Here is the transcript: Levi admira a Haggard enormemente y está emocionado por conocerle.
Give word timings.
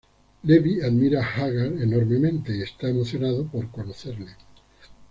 Levi 0.41 0.81
admira 0.81 1.19
a 1.21 1.35
Haggard 1.35 1.79
enormemente 1.79 2.57
y 2.57 2.63
está 2.63 2.89
emocionado 2.89 3.45
por 3.45 3.69
conocerle. 3.69 4.31